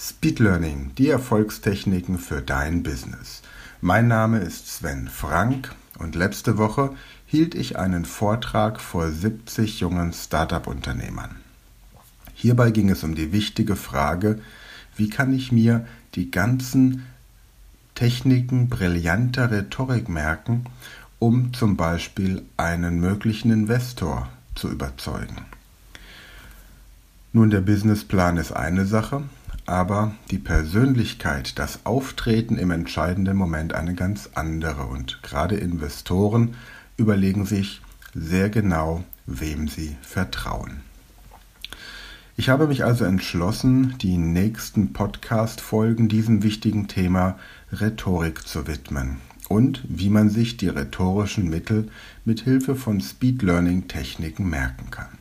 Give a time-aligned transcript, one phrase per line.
[0.00, 3.42] Speed Learning, die Erfolgstechniken für dein Business.
[3.80, 6.94] Mein Name ist Sven Frank und letzte Woche
[7.26, 11.34] hielt ich einen Vortrag vor 70 jungen Startup-Unternehmern.
[12.32, 14.38] Hierbei ging es um die wichtige Frage,
[14.94, 15.84] wie kann ich mir
[16.14, 17.04] die ganzen
[17.96, 20.66] Techniken brillanter Rhetorik merken,
[21.18, 25.44] um zum Beispiel einen möglichen Investor zu überzeugen.
[27.32, 29.24] Nun, der Businessplan ist eine Sache,
[29.68, 34.86] aber die Persönlichkeit, das Auftreten im entscheidenden Moment eine ganz andere.
[34.86, 36.54] Und gerade Investoren
[36.96, 37.82] überlegen sich
[38.14, 40.80] sehr genau, wem sie vertrauen.
[42.36, 47.38] Ich habe mich also entschlossen, die nächsten Podcast-Folgen diesem wichtigen Thema
[47.72, 51.90] Rhetorik zu widmen und wie man sich die rhetorischen Mittel
[52.24, 55.18] mit Hilfe von Speed Learning Techniken merken kann.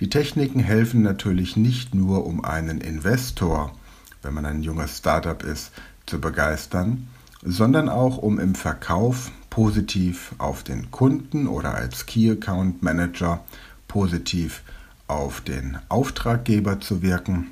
[0.00, 3.74] Die Techniken helfen natürlich nicht nur, um einen Investor,
[4.22, 5.72] wenn man ein junges Startup ist,
[6.06, 7.08] zu begeistern,
[7.42, 13.44] sondern auch um im Verkauf positiv auf den Kunden oder als Key Account Manager
[13.88, 14.62] positiv
[15.08, 17.48] auf den Auftraggeber zu wirken,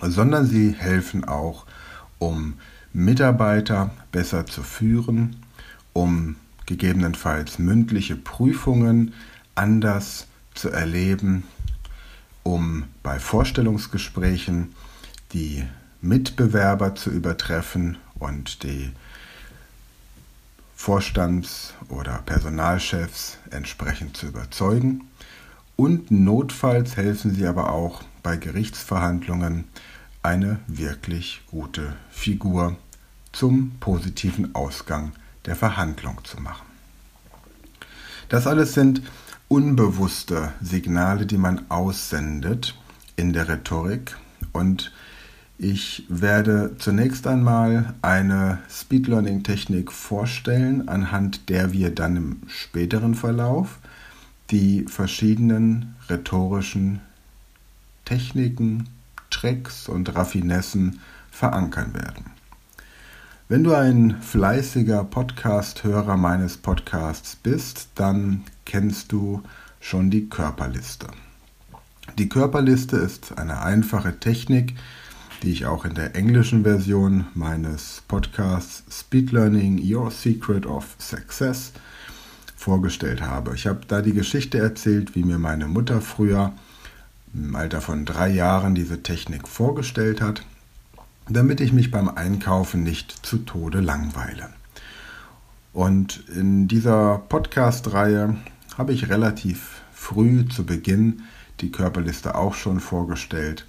[0.00, 1.66] sondern sie helfen auch,
[2.20, 2.54] um
[2.92, 5.36] Mitarbeiter besser zu führen,
[5.92, 9.12] um gegebenenfalls mündliche Prüfungen
[9.56, 11.42] anders zu erleben
[12.44, 14.74] um bei Vorstellungsgesprächen
[15.32, 15.64] die
[16.00, 18.92] Mitbewerber zu übertreffen und die
[20.76, 25.08] Vorstands- oder Personalchefs entsprechend zu überzeugen.
[25.76, 29.64] Und notfalls helfen sie aber auch bei Gerichtsverhandlungen
[30.22, 32.76] eine wirklich gute Figur
[33.32, 35.12] zum positiven Ausgang
[35.46, 36.66] der Verhandlung zu machen.
[38.28, 39.02] Das alles sind
[39.54, 42.74] unbewusste Signale, die man aussendet
[43.14, 44.16] in der Rhetorik.
[44.52, 44.90] Und
[45.58, 53.14] ich werde zunächst einmal eine Speed Learning Technik vorstellen, anhand der wir dann im späteren
[53.14, 53.78] Verlauf
[54.50, 56.98] die verschiedenen rhetorischen
[58.04, 58.88] Techniken,
[59.30, 60.98] Tricks und Raffinessen
[61.30, 62.33] verankern werden.
[63.54, 69.44] Wenn du ein fleißiger Podcast-Hörer meines Podcasts bist, dann kennst du
[69.78, 71.06] schon die Körperliste.
[72.18, 74.74] Die Körperliste ist eine einfache Technik,
[75.44, 81.70] die ich auch in der englischen Version meines Podcasts Speed Learning Your Secret of Success
[82.56, 83.54] vorgestellt habe.
[83.54, 86.52] Ich habe da die Geschichte erzählt, wie mir meine Mutter früher
[87.32, 90.42] im Alter von drei Jahren diese Technik vorgestellt hat
[91.28, 94.50] damit ich mich beim Einkaufen nicht zu Tode langweile.
[95.72, 98.36] Und in dieser Podcast-Reihe
[98.76, 101.22] habe ich relativ früh zu Beginn
[101.60, 103.66] die Körperliste auch schon vorgestellt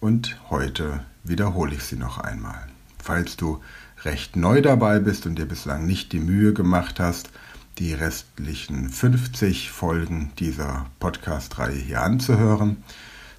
[0.00, 2.68] und heute wiederhole ich sie noch einmal.
[3.02, 3.60] Falls du
[4.04, 7.30] recht neu dabei bist und dir bislang nicht die Mühe gemacht hast,
[7.78, 12.78] die restlichen 50 Folgen dieser Podcast-Reihe hier anzuhören,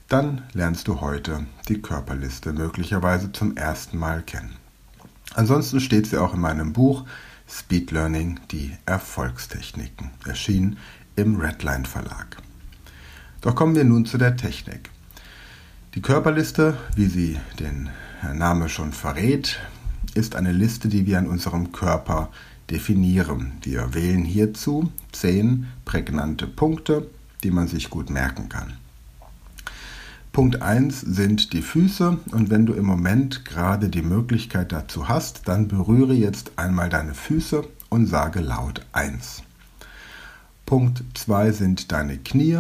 [0.07, 4.55] dann lernst du heute die Körperliste möglicherweise zum ersten Mal kennen.
[5.33, 7.05] Ansonsten steht sie auch in meinem Buch
[7.47, 10.77] Speed Learning, die Erfolgstechniken, erschienen
[11.15, 12.37] im Redline Verlag.
[13.41, 14.89] Doch kommen wir nun zu der Technik.
[15.93, 17.89] Die Körperliste, wie sie den
[18.33, 19.59] Name schon verrät,
[20.13, 22.31] ist eine Liste, die wir an unserem Körper
[22.69, 23.53] definieren.
[23.61, 27.09] Wir wählen hierzu zehn prägnante Punkte,
[27.43, 28.73] die man sich gut merken kann.
[30.35, 32.17] Punkt 1 sind die Füße.
[32.31, 37.13] Und wenn du im Moment gerade die Möglichkeit dazu hast, dann berühre jetzt einmal deine
[37.13, 39.43] Füße und sage laut 1.
[40.65, 42.59] Punkt 2 sind deine Knie,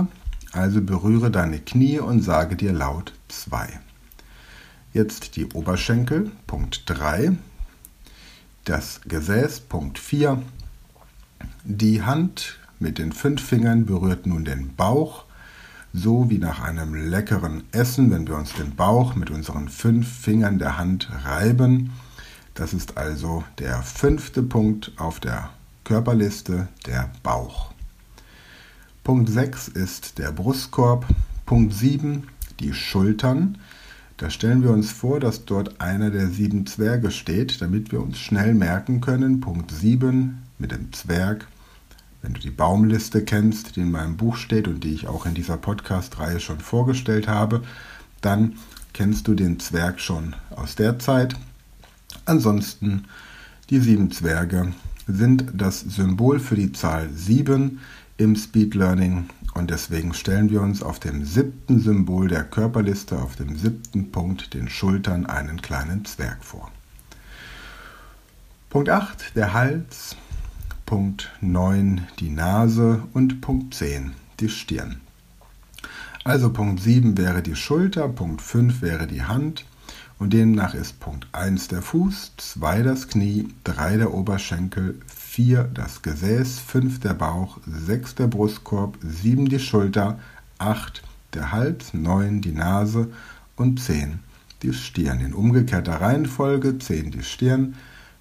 [0.53, 3.67] also berühre deine Knie und sage dir laut 2.
[4.93, 7.33] Jetzt die Oberschenkel, Punkt 3,
[8.63, 10.41] das Gesäß, Punkt 4,
[11.65, 15.25] die Hand mit den fünf Fingern berührt nun den Bauch,
[15.95, 20.59] so wie nach einem leckeren Essen, wenn wir uns den Bauch mit unseren fünf Fingern
[20.59, 21.91] der Hand reiben.
[22.53, 25.49] Das ist also der fünfte Punkt auf der
[25.83, 27.71] Körperliste, der Bauch.
[29.03, 31.05] Punkt 6 ist der Brustkorb.
[31.45, 32.23] Punkt 7
[32.59, 33.57] die Schultern.
[34.17, 38.17] Da stellen wir uns vor, dass dort einer der sieben Zwerge steht, damit wir uns
[38.17, 39.41] schnell merken können.
[39.41, 41.47] Punkt 7 mit dem Zwerg
[42.25, 45.35] wenn du die Baumliste kennst, die in meinem Buch steht und die ich auch in
[45.35, 47.61] dieser Podcast-Reihe schon vorgestellt habe,
[48.21, 48.53] dann
[48.93, 51.35] kennst du den Zwerg schon aus der Zeit.
[52.25, 53.05] Ansonsten,
[53.69, 54.73] die sieben Zwerge
[55.05, 57.79] sind das Symbol für die Zahl 7
[58.17, 63.35] im Speed Learning und deswegen stellen wir uns auf dem siebten Symbol der Körperliste, auf
[63.35, 66.71] dem siebten Punkt, den Schultern, einen kleinen Zwerg vor.
[68.71, 70.15] Punkt 8, der Hals.
[70.85, 73.03] Punkt 9, die Nase.
[73.13, 75.01] Und Punkt 10, die Stirn.
[76.23, 79.65] Also Punkt 7 wäre die Schulter, Punkt 5 wäre die Hand
[80.17, 86.01] und demnach ist Punkt 1 der Fuß, 2 das Knie, 3 der Oberschenkel, 4 das
[86.01, 90.19] Gesäß, 5 der Bauch, 6 der Brustkorb, 7 die Schulter,
[90.57, 91.03] 8
[91.33, 93.09] der Hals, 9 die Nase
[93.55, 94.19] und 10
[94.63, 95.19] die Stirn.
[95.19, 97.75] In umgekehrter Reihenfolge 10 die Stirn,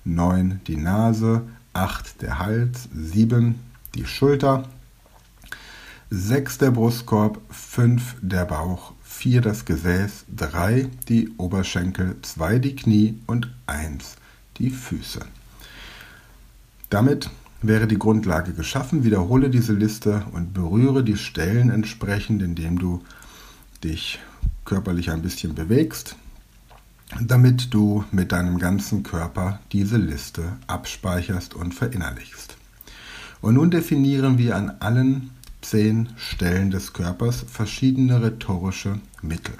[0.05, 1.43] 9 die Nase,
[1.75, 3.57] 8 der Hals, 7
[3.95, 4.69] die Schulter,
[6.11, 13.21] 6 der Brustkorb, 5 der Bauch, 4 das Gesäß, 3 die Oberschenkel, 2 die Knie
[13.27, 14.17] und 1
[14.59, 15.21] die Füße.
[16.91, 17.31] Damit
[17.63, 19.05] wäre die Grundlage geschaffen.
[19.05, 23.03] Wiederhole diese Liste und berühre die Stellen entsprechend, indem du
[23.83, 24.21] dich
[24.65, 26.17] körperlich ein bisschen bewegst,
[27.21, 32.57] damit du mit deinem ganzen Körper diese Liste abspeicherst und verinnerlichst.
[33.41, 35.31] Und nun definieren wir an allen
[35.61, 39.55] zehn Stellen des Körpers verschiedene rhetorische Mittel.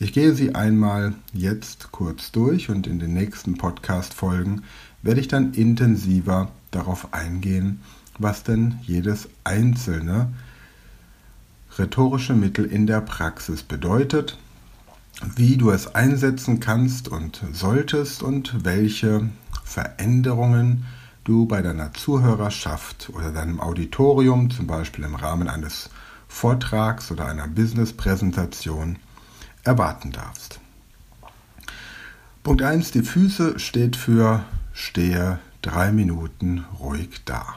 [0.00, 4.62] Ich gehe sie einmal jetzt kurz durch und in den nächsten Podcast-Folgen
[5.02, 7.80] werde ich dann intensiver darauf eingehen,
[8.18, 10.32] was denn jedes einzelne
[11.78, 14.38] rhetorische Mittel in der Praxis bedeutet,
[15.36, 19.28] wie du es einsetzen kannst und solltest und welche
[19.64, 20.86] Veränderungen
[21.24, 25.90] du bei deiner Zuhörerschaft oder deinem Auditorium, zum Beispiel im Rahmen eines
[26.28, 28.96] Vortrags oder einer Business-Präsentation,
[29.64, 30.60] erwarten darfst.
[32.42, 32.92] Punkt 1.
[32.92, 37.56] Die Füße steht für stehe drei Minuten ruhig da.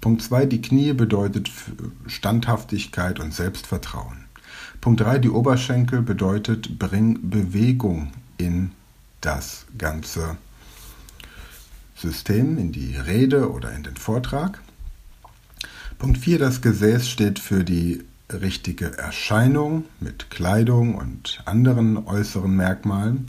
[0.00, 0.46] Punkt 2.
[0.46, 1.50] Die Knie bedeutet
[2.06, 4.19] Standhaftigkeit und Selbstvertrauen.
[4.80, 5.18] Punkt 3.
[5.18, 8.70] Die Oberschenkel bedeutet bring Bewegung in
[9.20, 10.38] das Ganze
[11.94, 14.60] System, in die Rede oder in den Vortrag.
[15.98, 23.28] Punkt 4, das Gesäß steht für die richtige Erscheinung mit Kleidung und anderen äußeren Merkmalen.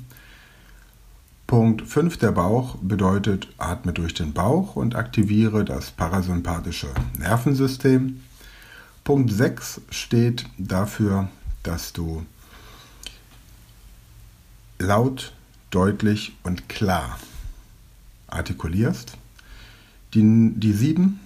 [1.48, 6.88] Punkt 5, der Bauch bedeutet, atme durch den Bauch und aktiviere das parasympathische
[7.19, 8.21] Nervensystem.
[9.03, 11.27] Punkt 6 steht dafür,
[11.63, 12.25] dass du
[14.80, 15.34] laut,
[15.69, 17.19] deutlich und klar
[18.28, 19.18] artikulierst.
[20.13, 21.19] Die, die sieben,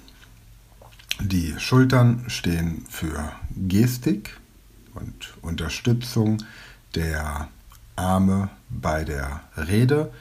[1.20, 4.38] die Schultern stehen für Gestik
[4.94, 6.44] und Unterstützung
[6.94, 7.50] der
[7.96, 10.12] Arme bei der Rede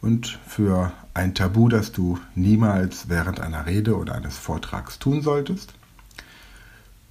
[0.00, 5.74] und für ein Tabu, das du niemals während einer Rede oder eines Vortrags tun solltest.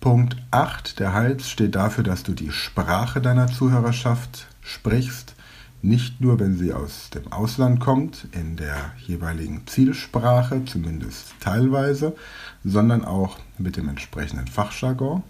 [0.03, 5.33] Punkt 8, der Hals steht dafür, dass du die Sprache deiner Zuhörerschaft sprichst
[5.81, 12.17] nicht nur, wenn sie aus dem Ausland kommt, in der jeweiligen Zielsprache, zumindest teilweise,
[12.65, 15.23] sondern auch mit dem entsprechenden Fachjargon.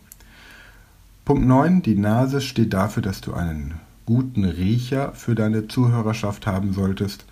[1.24, 1.84] Punkt 9.
[1.84, 7.26] Die Nase steht dafür, dass du einen guten Riecher für deine Zuhörerschaft haben solltest.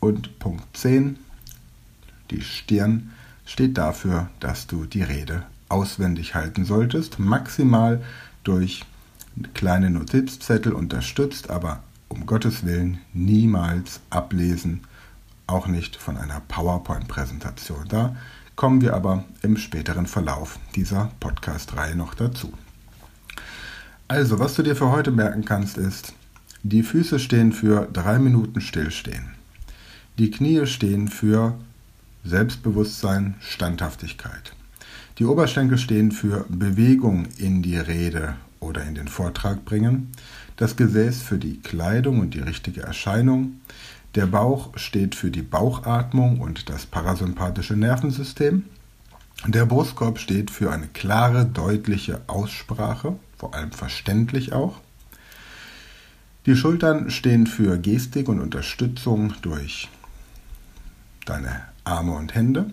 [0.00, 1.18] Und Punkt 10.
[2.30, 3.10] Die Stirn
[3.44, 5.42] steht dafür, dass du die Rede
[5.72, 8.02] auswendig halten solltest, maximal
[8.44, 8.84] durch
[9.54, 14.82] kleine Notizzettel unterstützt, aber um Gottes Willen niemals ablesen,
[15.46, 17.86] auch nicht von einer PowerPoint-Präsentation.
[17.88, 18.14] Da
[18.54, 22.52] kommen wir aber im späteren Verlauf dieser Podcast-Reihe noch dazu.
[24.08, 26.12] Also, was du dir für heute merken kannst, ist,
[26.62, 29.32] die Füße stehen für drei Minuten Stillstehen.
[30.18, 31.58] Die Knie stehen für
[32.24, 34.52] Selbstbewusstsein, Standhaftigkeit.
[35.18, 40.12] Die Oberschenkel stehen für Bewegung in die Rede oder in den Vortrag bringen
[40.56, 43.60] das Gesäß für die Kleidung und die richtige Erscheinung,
[44.14, 48.64] der Bauch steht für die Bauchatmung und das parasympathische Nervensystem,
[49.46, 54.76] der Brustkorb steht für eine klare, deutliche Aussprache, vor allem verständlich auch.
[56.46, 59.88] Die Schultern stehen für Gestik und Unterstützung durch
[61.24, 62.72] deine Arme und Hände.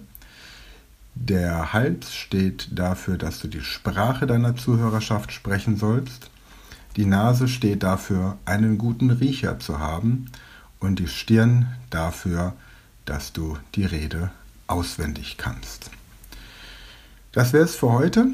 [1.21, 6.31] Der Hals steht dafür, dass du die Sprache deiner Zuhörerschaft sprechen sollst.
[6.95, 10.31] Die Nase steht dafür, einen guten Riecher zu haben
[10.79, 12.53] und die Stirn dafür,
[13.03, 14.31] dass du die Rede
[14.67, 15.91] auswendig kannst.
[17.33, 18.27] Das wäre es für heute.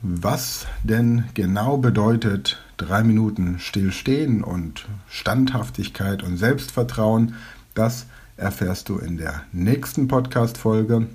[0.00, 7.34] Was denn genau bedeutet drei Minuten stillstehen und Standhaftigkeit und Selbstvertrauen,
[7.74, 11.08] das erfährst du in der nächsten Podcast-Folge.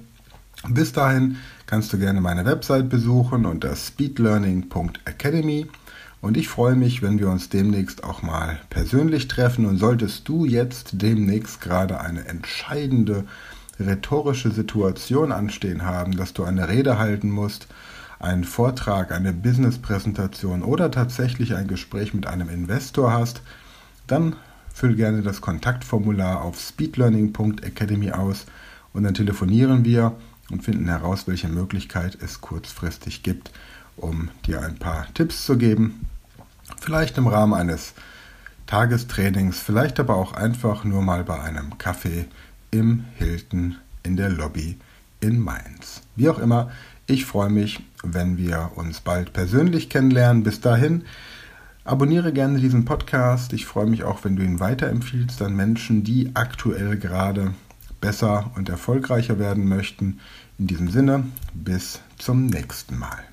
[0.70, 5.67] Bis dahin kannst du gerne meine Website besuchen unter speedlearning.academy
[6.24, 9.65] und ich freue mich, wenn wir uns demnächst auch mal persönlich treffen.
[9.65, 13.25] Und solltest du jetzt demnächst gerade eine entscheidende
[13.77, 17.67] rhetorische Situation anstehen haben, dass du eine Rede halten musst,
[18.20, 23.41] einen Vortrag, eine Businesspräsentation oder tatsächlich ein Gespräch mit einem Investor hast,
[24.08, 24.38] dann
[24.74, 28.46] füll gerne das Kontaktformular auf speedlearning.academy aus.
[28.93, 30.15] Und dann telefonieren wir
[30.53, 33.51] und finden heraus, welche Möglichkeit es kurzfristig gibt,
[33.98, 36.07] um dir ein paar Tipps zu geben.
[36.79, 37.93] Vielleicht im Rahmen eines
[38.67, 42.25] Tagestrainings, vielleicht aber auch einfach nur mal bei einem Kaffee
[42.72, 44.77] im Hilton in der Lobby
[45.19, 46.01] in Mainz.
[46.15, 46.72] Wie auch immer,
[47.07, 50.43] ich freue mich, wenn wir uns bald persönlich kennenlernen.
[50.43, 51.03] Bis dahin,
[51.83, 53.53] abonniere gerne diesen Podcast.
[53.53, 57.53] Ich freue mich auch, wenn du ihn weiterempfiehlst an Menschen, die aktuell gerade
[58.03, 60.19] besser und erfolgreicher werden möchten.
[60.60, 63.24] In diesem Sinne, bis zum nächsten Mal.